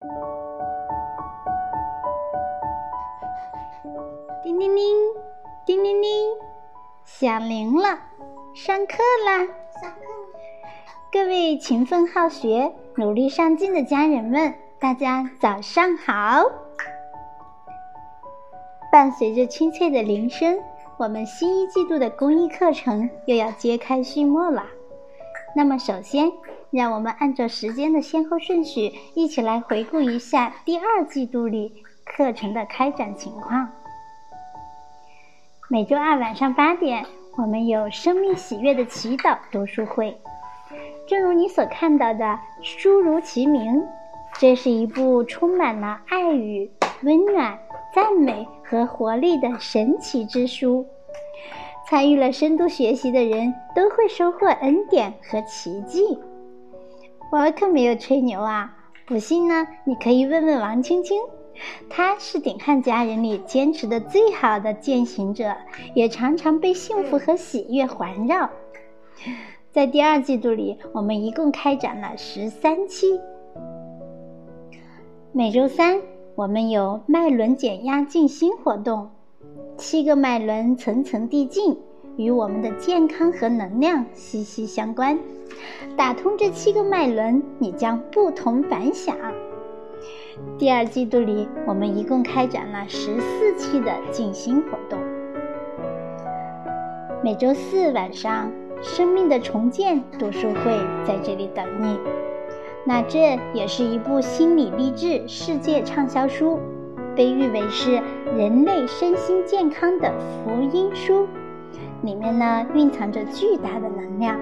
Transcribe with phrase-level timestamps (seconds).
[0.00, 0.08] 叮
[4.60, 4.96] 铃铃，
[5.66, 6.08] 叮铃铃，
[7.04, 7.98] 响铃了，
[8.54, 8.94] 上课
[9.26, 9.38] 啦！
[9.80, 9.96] 上课。
[11.10, 16.44] 各位勤奋好学、努力上进的家人们，大家早上好！
[18.92, 20.60] 伴随着清脆的铃声，
[20.96, 24.64] 我们新一季度的公益课程又要揭开序幕了。
[25.56, 26.30] 那么，首先，
[26.70, 31.72] 让我们按照时间的先后顺序，一起来回顾一下第二季度里
[32.04, 33.68] 课程的开展情况。
[35.70, 40.16] 每周二晚上八点，我们有“生命喜悦的祈祷”读书会。
[41.06, 43.82] 正如你所看到的，书如其名，
[44.38, 46.70] 这是一部充满了爱与
[47.02, 47.58] 温暖、
[47.94, 50.86] 赞美和活力的神奇之书。
[51.88, 56.18] 参与了深度学习的人都会收获恩典和奇迹。
[57.30, 58.74] 我可没有吹牛啊！
[59.06, 61.20] 不信呢，你可以问问王青青，
[61.90, 65.54] 她是顶汉家人里坚持的最好的践行者，
[65.94, 68.48] 也常常被幸福和喜悦环绕。
[69.70, 73.20] 在第二季度里，我们一共开展了十三期。
[75.32, 76.00] 每周三，
[76.34, 79.10] 我们有脉轮减压静心活动，
[79.76, 81.78] 七个脉轮层层递进，
[82.18, 85.16] 与我们的健康和能量息息相关。
[85.96, 89.16] 打通这七个脉轮，你将不同凡响。
[90.58, 94.98] 第二季度里，我们一共开展了十四期的静心活动。
[97.22, 98.50] 每周四晚上，
[98.82, 101.96] 生命的重建读书会在这里等你。
[102.84, 106.58] 那这也是一部心理励志世界畅销书，
[107.14, 108.00] 被誉为是
[108.36, 111.28] 人类身心健康的福音书，
[112.02, 114.38] 里面呢蕴藏着巨大的能量。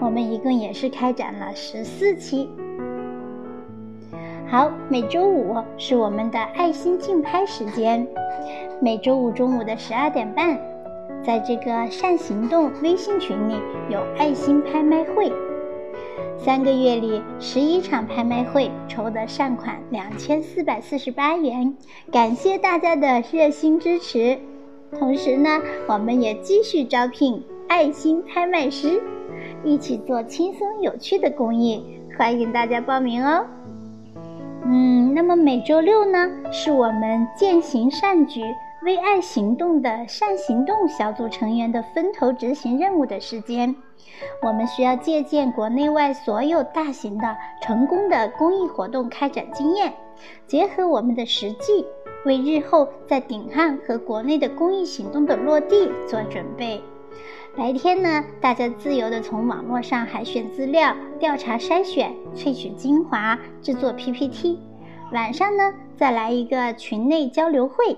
[0.00, 2.48] 我们一共也是开展了十四期。
[4.46, 8.06] 好，每周五是我们的爱心竞拍时间，
[8.80, 10.58] 每周五中午的十二点半，
[11.22, 13.54] 在这个善行动微信群里
[13.88, 15.32] 有爱心拍卖会。
[16.36, 21.76] 三个月里，十一场拍卖会筹得善款两千四百四十八元，
[22.10, 24.38] 感谢大家的热心支持。
[24.98, 25.48] 同时呢，
[25.86, 29.02] 我们也继续招聘爱心拍卖师。
[29.62, 31.84] 一起做轻松有趣的公益，
[32.18, 33.44] 欢迎大家报名哦。
[34.64, 38.42] 嗯，那么每周六呢，是我们践行善举、
[38.84, 43.74] 为爱行动的善行动小组成员的分头执行任务的时间。
[44.42, 49.92] 我们需要借鉴国内外所有大型的成功的公益活动开展经验，
[50.46, 51.86] 结合我们的实际，
[52.24, 56.82] 为日后在鼎汉和国内的公益行动的落地做准备。
[57.56, 64.60] 白天呢，大家自由的从网络上海选资料、调查筛选、萃取精华、制作 PPT。
[65.12, 67.96] 晚上呢，再来一个群内交流会。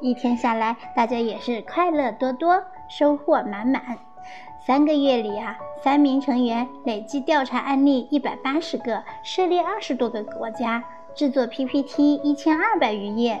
[0.00, 3.82] 一天下来，大家也是快乐多多，收获满满。
[4.66, 10.82] 三个月里啊，三名成员累计调查案例一百八十个，涉猎二十多个国家，
[11.14, 13.40] 制作 PPT 一千二百余页，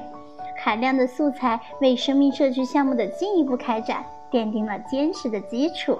[0.66, 4.04] 海量的素材为生命社区项目的进一步开展。
[4.28, 5.96] 奠定了坚实的基础。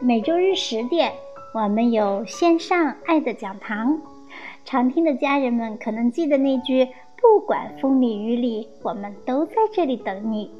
[0.00, 1.14] 每周日十点，
[1.54, 3.98] 我们有线上爱的讲堂。
[4.66, 6.86] 常听的家人们可能记得那句
[7.16, 10.50] “不管风里雨里，我们都在这里等你”。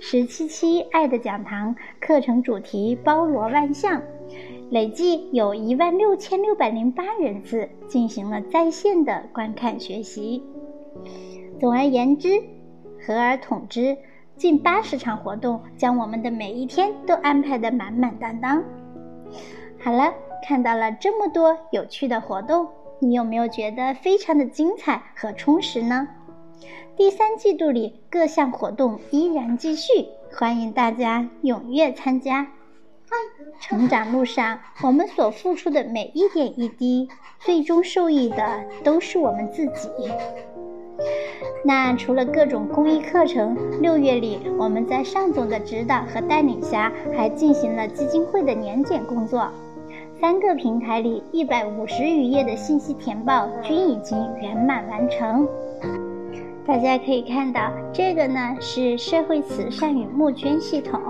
[0.00, 4.02] 十七期爱的讲堂课程主题包罗万象，
[4.70, 10.42] 累计有一万六千六百零八人次进行了在线的观看学习。
[11.58, 12.42] 总而言之，
[13.06, 13.96] 合而统之。
[14.36, 18.64] 近八十场活动，将我们的每一天都安排得满满当当。
[19.78, 22.66] 好了，看到了这么多有趣的活动，
[23.00, 26.08] 你有没有觉得非常的精彩和充实呢？
[26.96, 32.50] 第三季度里各项活动依然继续，欢迎大家踊跃参加。
[33.60, 39.90] 成长路上，我们所付出的每一点一滴，最终受益的都是我们自己。
[41.64, 49.48] 那除了各种公益课程，六月里我们在尚总的指导和带领下，还进行了基金会的年检工作。
[50.20, 55.48] 三个平台里一百五十余页的信息填报均已经圆满完成。
[56.66, 61.00] 大家可以看到，这个呢是社会慈善与募捐系统，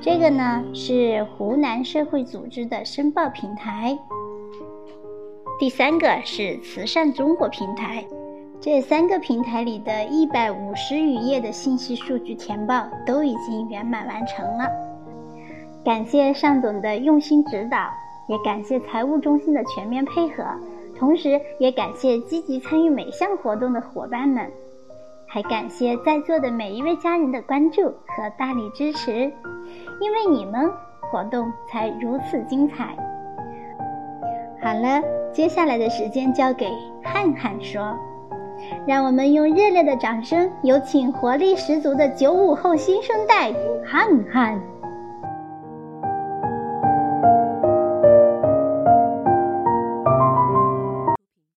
[0.00, 3.98] 这个呢是湖南社会组织的申报平台。
[5.58, 8.04] 第三个是慈善中国平台，
[8.60, 14.70] 这三个平台里的一百五十余页的信息数据填报都已经圆满完成了。
[15.82, 17.88] 感谢尚总的用心指导，
[18.28, 20.44] 也感谢财务中心的全面配合，
[20.98, 24.52] 同时也感谢积极参与每项活动的伙伴们，
[25.26, 29.32] 还感谢在座的每一位家人的关注和大力支持，
[30.02, 30.70] 因为你们，
[31.10, 32.94] 活动才如此精彩。
[34.66, 35.00] 好了，
[35.32, 36.66] 接下来的时间交给
[37.00, 37.96] 汉汉说，
[38.84, 43.52] 让我们用热烈的掌声，有请活力十足的九五后新生代
[43.84, 44.60] 汉汉。